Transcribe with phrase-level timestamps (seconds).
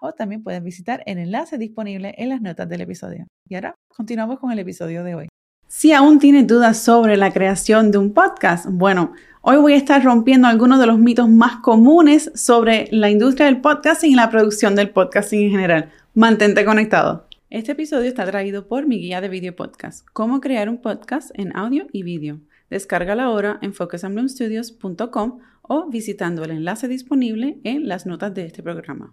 [0.00, 3.26] o también puedes visitar el enlace disponible en las notas del episodio.
[3.48, 5.28] Y ahora continuamos con el episodio de hoy.
[5.66, 10.02] Si aún tienes dudas sobre la creación de un podcast, bueno, hoy voy a estar
[10.02, 14.74] rompiendo algunos de los mitos más comunes sobre la industria del podcasting y la producción
[14.74, 15.90] del podcasting en general.
[16.14, 17.26] Mantente conectado.
[17.50, 21.54] Este episodio está traído por mi guía de video podcast, cómo crear un podcast en
[21.56, 22.40] audio y vídeo.
[22.70, 29.12] Descárgala ahora en focusandbloomstudios.com o visitando el enlace disponible en las notas de este programa.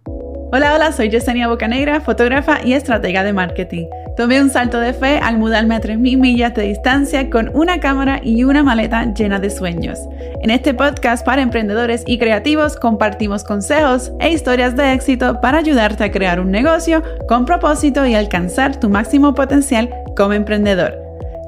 [0.52, 3.86] Hola, hola, soy Yesenia Bocanegra, fotógrafa y estratega de marketing.
[4.16, 8.20] Tomé un salto de fe al mudarme a 3.000 millas de distancia con una cámara
[8.22, 9.98] y una maleta llena de sueños.
[10.42, 16.04] En este podcast para emprendedores y creativos compartimos consejos e historias de éxito para ayudarte
[16.04, 20.94] a crear un negocio con propósito y alcanzar tu máximo potencial como emprendedor.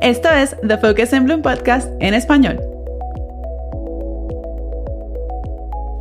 [0.02, 2.67] Esto es The Focus and Bloom Podcast en español.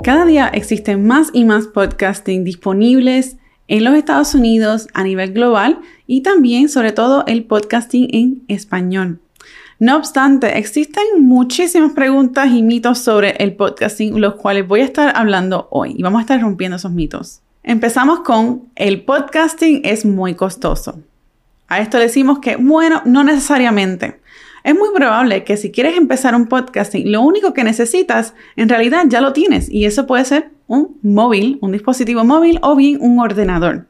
[0.07, 3.35] Cada día existen más y más podcasting disponibles
[3.67, 9.19] en los Estados Unidos a nivel global y también sobre todo el podcasting en español.
[9.79, 15.11] No obstante, existen muchísimas preguntas y mitos sobre el podcasting, los cuales voy a estar
[15.13, 17.41] hablando hoy y vamos a estar rompiendo esos mitos.
[17.61, 21.01] Empezamos con el podcasting es muy costoso.
[21.67, 24.21] A esto decimos que, bueno, no necesariamente.
[24.63, 29.05] Es muy probable que si quieres empezar un podcasting, lo único que necesitas en realidad
[29.07, 33.19] ya lo tienes y eso puede ser un móvil, un dispositivo móvil o bien un
[33.19, 33.87] ordenador.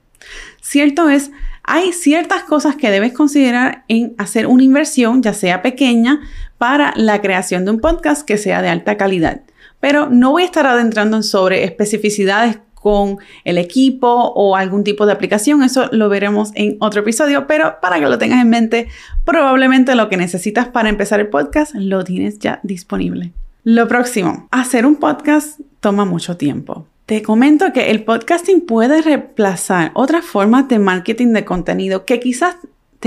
[0.61, 1.31] Cierto es,
[1.63, 6.21] hay ciertas cosas que debes considerar en hacer una inversión, ya sea pequeña,
[6.57, 9.41] para la creación de un podcast que sea de alta calidad.
[9.79, 15.05] Pero no voy a estar adentrando en sobre especificidades con el equipo o algún tipo
[15.05, 15.61] de aplicación.
[15.61, 18.87] Eso lo veremos en otro episodio, pero para que lo tengas en mente,
[19.25, 23.33] probablemente lo que necesitas para empezar el podcast lo tienes ya disponible.
[23.65, 26.87] Lo próximo, hacer un podcast toma mucho tiempo.
[27.05, 32.55] Te comento que el podcasting puede reemplazar otras formas de marketing de contenido que quizás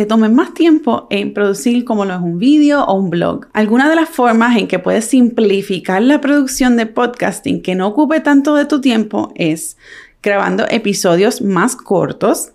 [0.00, 3.48] te tome más tiempo en producir como lo es un vídeo o un blog.
[3.52, 8.20] Algunas de las formas en que puedes simplificar la producción de podcasting que no ocupe
[8.20, 9.76] tanto de tu tiempo es
[10.22, 12.52] grabando episodios más cortos,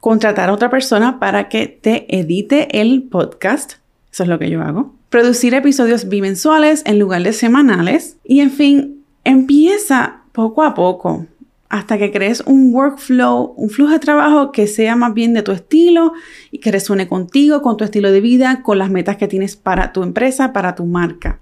[0.00, 3.74] contratar a otra persona para que te edite el podcast,
[4.10, 8.50] eso es lo que yo hago, producir episodios bimensuales en lugar de semanales y en
[8.50, 11.26] fin, empieza poco a poco
[11.68, 15.52] hasta que crees un workflow, un flujo de trabajo que sea más bien de tu
[15.52, 16.12] estilo
[16.50, 19.92] y que resuene contigo, con tu estilo de vida, con las metas que tienes para
[19.92, 21.40] tu empresa, para tu marca.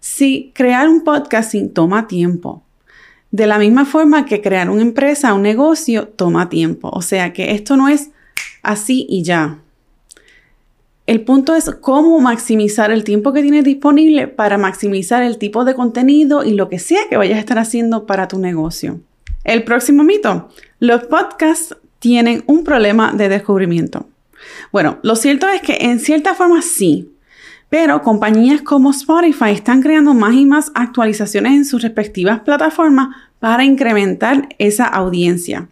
[0.00, 2.62] Si crear un podcasting toma tiempo,
[3.30, 6.90] de la misma forma que crear una empresa, un negocio, toma tiempo.
[6.92, 8.10] O sea que esto no es
[8.62, 9.58] así y ya.
[11.06, 15.74] El punto es cómo maximizar el tiempo que tienes disponible para maximizar el tipo de
[15.74, 19.00] contenido y lo que sea que vayas a estar haciendo para tu negocio.
[19.44, 20.48] El próximo mito.
[20.80, 24.08] Los podcasts tienen un problema de descubrimiento.
[24.72, 27.12] Bueno, lo cierto es que en cierta forma sí,
[27.68, 33.64] pero compañías como Spotify están creando más y más actualizaciones en sus respectivas plataformas para
[33.64, 35.68] incrementar esa audiencia.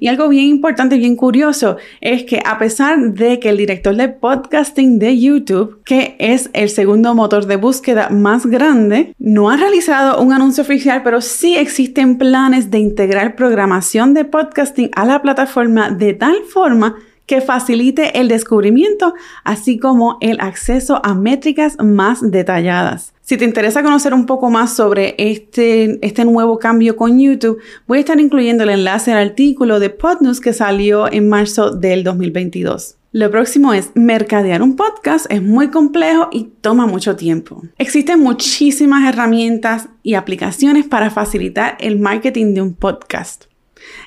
[0.00, 3.94] Y algo bien importante y bien curioso es que a pesar de que el director
[3.96, 9.56] de podcasting de YouTube, que es el segundo motor de búsqueda más grande, no ha
[9.56, 15.22] realizado un anuncio oficial, pero sí existen planes de integrar programación de podcasting a la
[15.22, 16.96] plataforma de tal forma
[17.26, 23.12] que facilite el descubrimiento, así como el acceso a métricas más detalladas.
[23.20, 27.98] Si te interesa conocer un poco más sobre este, este nuevo cambio con YouTube, voy
[27.98, 32.96] a estar incluyendo el enlace al artículo de Podnews que salió en marzo del 2022.
[33.14, 37.62] Lo próximo es mercadear un podcast es muy complejo y toma mucho tiempo.
[37.76, 43.51] Existen muchísimas herramientas y aplicaciones para facilitar el marketing de un podcast.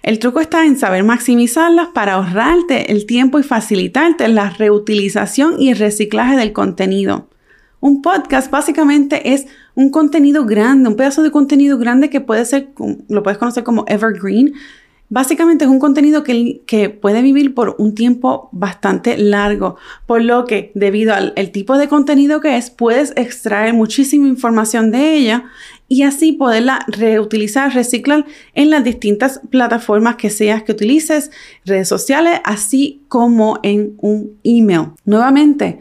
[0.03, 5.69] El truco está en saber maximizarlas para ahorrarte el tiempo y facilitarte la reutilización y
[5.69, 7.29] el reciclaje del contenido.
[7.79, 9.45] Un podcast básicamente es
[9.75, 12.69] un contenido grande, un pedazo de contenido grande que puede ser,
[13.09, 14.53] lo puedes conocer como evergreen,
[15.07, 20.45] Básicamente es un contenido que, que, puede vivir por un tiempo bastante largo, por lo
[20.45, 25.45] que debido al tipo de contenido que es, puedes extraer muchísima información de ella
[25.87, 31.31] y así poderla reutilizar, reciclar en las distintas plataformas que seas que utilices,
[31.65, 34.93] redes sociales, así como en un email.
[35.05, 35.79] Nuevamente,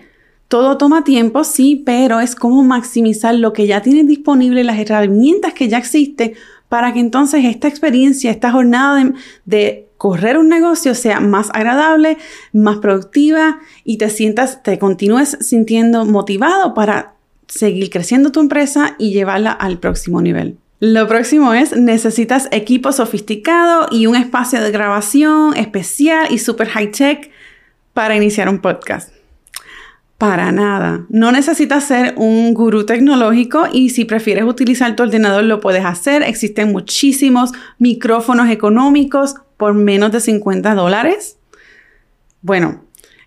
[0.48, 5.54] todo toma tiempo, sí, pero es como maximizar lo que ya tienes disponible, las herramientas
[5.54, 6.34] que ya existen
[6.74, 9.00] para que entonces esta experiencia, esta jornada
[9.44, 12.18] de, correr un negocio sea más agradable,
[12.52, 17.14] más productiva y te sientas, te continúes sintiendo motivado para
[17.46, 20.58] seguir creciendo tu empresa y llevarla al próximo nivel.
[20.80, 26.90] Lo próximo es, necesitas equipo sofisticado y un espacio de grabación especial y super high
[26.90, 27.30] tech
[27.92, 29.12] para iniciar un podcast.
[30.18, 31.06] Para nada.
[31.08, 36.22] No necesitas ser un gurú tecnológico y si prefieres utilizar tu ordenador lo puedes hacer.
[36.22, 41.36] Existen muchísimos micrófonos económicos por menos de 50 dólares.
[42.42, 42.84] Bueno,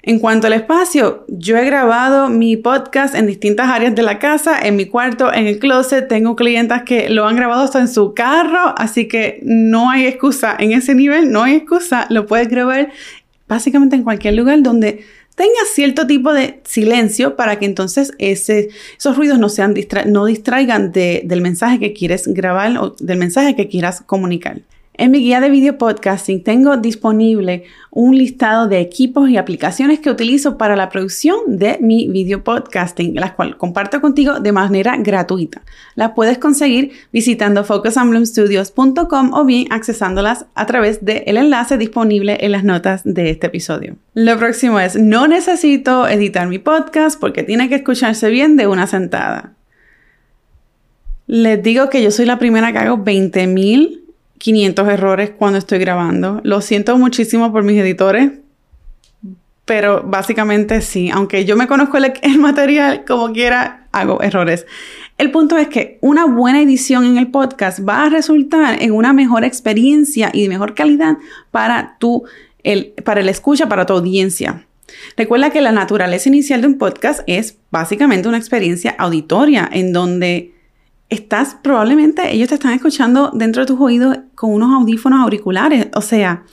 [0.07, 4.57] en cuanto al espacio, yo he grabado mi podcast en distintas áreas de la casa,
[4.57, 6.07] en mi cuarto, en el closet.
[6.07, 10.55] Tengo clientas que lo han grabado hasta en su carro, así que no hay excusa
[10.57, 12.07] en ese nivel, no hay excusa.
[12.09, 12.89] Lo puedes grabar
[13.49, 15.05] básicamente en cualquier lugar donde
[15.37, 19.75] tenga cierto tipo de silencio para que entonces ese, esos ruidos no, sean
[20.07, 24.61] no distraigan del mensaje que quieres grabar o del mensaje que quieras comunicar.
[24.99, 30.09] En mi guía de video podcasting tengo disponible un listado de equipos y aplicaciones que
[30.09, 35.61] utilizo para la producción de mi video podcasting, las cuales comparto contigo de manera gratuita.
[35.93, 42.63] Las puedes conseguir visitando focusandbloomstudios.com o bien accesándolas a través del enlace disponible en las
[42.63, 43.97] notas de este episodio.
[44.15, 48.87] Lo próximo es, no necesito editar mi podcast porque tiene que escucharse bien de una
[48.87, 49.53] sentada.
[51.27, 54.06] Les digo que yo soy la primera que hago 20.000
[54.37, 56.41] 500 errores cuando estoy grabando.
[56.43, 58.31] Lo siento muchísimo por mis editores,
[59.65, 64.65] pero básicamente sí, aunque yo me conozco el, material como quiera, hago errores.
[65.17, 69.13] El punto es que una buena edición en el podcast va a resultar en una
[69.13, 71.17] mejor experiencia y de mejor calidad
[71.51, 72.23] para tu,
[72.63, 74.65] el, para el escucha, para tu audiencia.
[75.17, 80.53] Recuerda que la naturaleza inicial de un podcast es básicamente una experiencia auditoria en donde
[81.09, 85.87] estás probablemente, ellos te están escuchando dentro de tus oídos con unos audífonos auriculares.
[85.95, 86.43] O sea,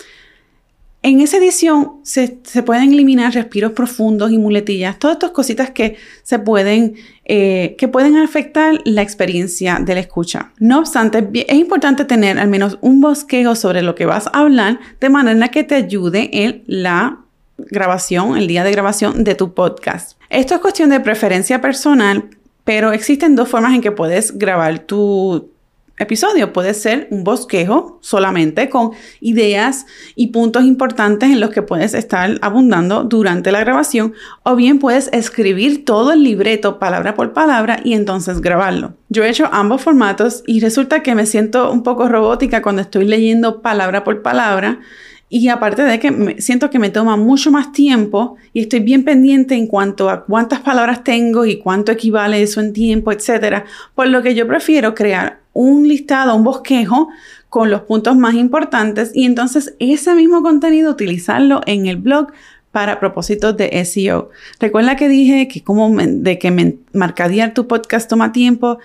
[1.05, 6.39] en esa edición se, pueden eliminar respiros profundos y muletillas, todas estas cositas que se
[6.39, 6.95] pueden,
[7.27, 10.53] eh, que pueden afectar la experiencia de la escucha.
[10.59, 14.81] No obstante, es importante tener al menos un bosquejo sobre lo que vas a hablar
[14.99, 17.19] de manera que te ayude en la
[17.59, 20.19] grabación, el día de grabación de tu podcast.
[20.31, 22.31] Esto es cuestión de preferencia personal,
[22.65, 25.51] pero existen dos formas en que puedes grabar tu
[25.99, 26.53] episodio.
[26.53, 32.39] Puede ser un bosquejo solamente con ideas y puntos importantes en los que puedes estar
[32.43, 37.95] abundando durante la grabación o bien puedes escribir todo el libreto palabra por palabra y
[37.95, 38.95] entonces grabarlo.
[39.09, 43.07] Yo he hecho ambos formatos y resulta que me siento un poco robótica cuando estoy
[43.07, 44.81] leyendo palabra por palabra
[45.29, 49.55] y aparte de que siento que me toma mucho más tiempo y estoy bien pendiente
[49.55, 53.65] en cuanto a cuántas palabras tengo y cuánto equivale eso en tiempo, etcétera.
[53.95, 57.09] Por lo que yo prefiero crear un listado, un bosquejo
[57.49, 62.29] con los puntos más importantes y entonces ese mismo contenido utilizarlo en el blog
[62.71, 64.31] para propósitos de SEO.
[64.59, 68.79] Recuerda que dije que como de que marcadear tu podcast toma tiempo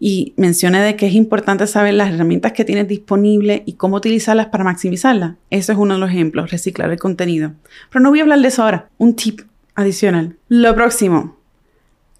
[0.00, 4.46] y mencioné de que es importante saber las herramientas que tienes disponibles y cómo utilizarlas
[4.46, 5.34] para maximizarlas.
[5.50, 7.52] Eso es uno de los ejemplos, reciclar el contenido.
[7.90, 9.42] Pero no voy a hablar de eso ahora, un tip
[9.76, 10.36] adicional.
[10.48, 11.36] Lo próximo,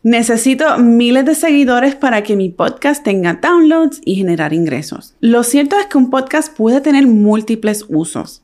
[0.03, 5.15] Necesito miles de seguidores para que mi podcast tenga downloads y generar ingresos.
[5.21, 8.43] Lo cierto es que un podcast puede tener múltiples usos.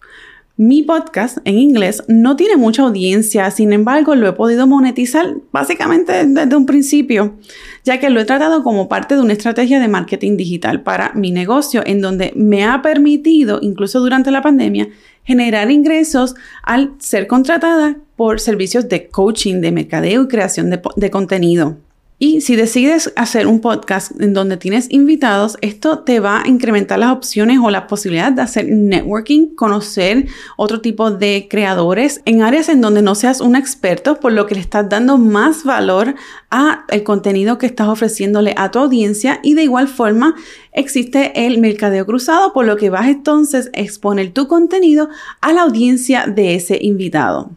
[0.59, 6.27] Mi podcast en inglés no tiene mucha audiencia, sin embargo lo he podido monetizar básicamente
[6.27, 7.37] desde un principio,
[7.85, 11.31] ya que lo he tratado como parte de una estrategia de marketing digital para mi
[11.31, 14.89] negocio, en donde me ha permitido, incluso durante la pandemia,
[15.25, 21.77] generar ingresos al ser contratada por servicios de coaching, de mercadeo y creación de, contenido.
[22.19, 26.99] Y si decides hacer un podcast en donde tienes invitados, esto te va a incrementar
[26.99, 32.71] las opciones o la posibilidad de hacer networking, conocer otro tipo de creadores en áreas
[32.71, 36.15] en donde no seas un experto, por lo que le estás dando más valor
[36.51, 40.37] a el contenido que estás ofreciéndole a tu audiencia y de igual forma
[40.73, 45.11] existe el mercadeo cruzado, por lo que vas entonces a exponer tu contenido
[45.43, 47.51] a la audiencia de ese invitado.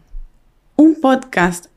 [0.76, 1.70] Un podcast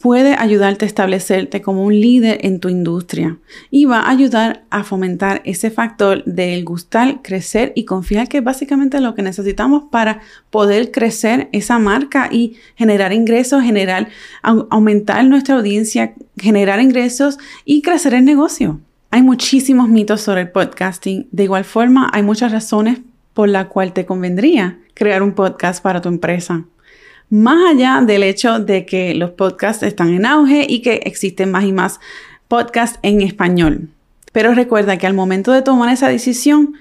[0.00, 3.36] puede ayudarte a establecerte como un líder en tu industria
[3.70, 8.44] y va a ayudar a fomentar ese factor del gustar, crecer y confiar que es
[8.44, 14.08] básicamente lo que necesitamos para poder crecer esa marca y generar ingresos, generar,
[14.42, 18.80] aumentar nuestra audiencia, generar ingresos y crecer el negocio.
[19.10, 21.28] Hay muchísimos mitos sobre el podcasting.
[21.30, 23.00] De igual forma, hay muchas razones
[23.34, 26.64] por las cuales te convendría crear un podcast para tu empresa
[27.30, 31.64] más allá del hecho de que los podcasts están en auge y que existen más
[31.64, 32.00] y más
[32.48, 33.88] podcasts en español.
[34.32, 36.74] Pero recuerda que al momento de tomar esa decisión,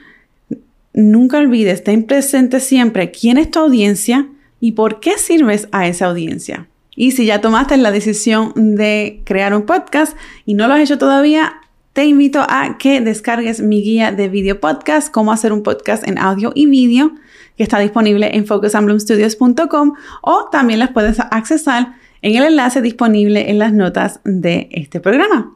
[0.93, 4.27] nunca olvides, ten presente siempre quién es tu audiencia
[4.59, 6.67] y por qué sirves a esa audiencia.
[6.95, 10.97] Y si ya tomaste la decisión de crear un podcast y no lo has hecho
[10.97, 11.58] todavía,
[11.93, 16.17] te invito a que descargues mi guía de video podcast, cómo hacer un podcast en
[16.17, 17.11] audio y vídeo
[17.57, 23.59] que está disponible en focusandbloomstudios.com o también las puedes accesar en el enlace disponible en
[23.59, 25.55] las notas de este programa.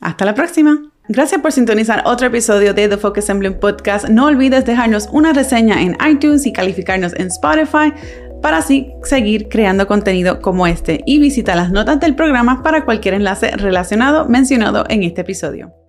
[0.00, 0.90] Hasta la próxima.
[1.08, 4.08] Gracias por sintonizar otro episodio de The Focus and Bloom Podcast.
[4.08, 7.92] No olvides dejarnos una reseña en iTunes y calificarnos en Spotify
[8.42, 13.14] para así seguir creando contenido como este y visita las notas del programa para cualquier
[13.14, 15.85] enlace relacionado mencionado en este episodio.